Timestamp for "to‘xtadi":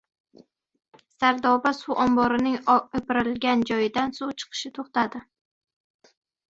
4.81-5.25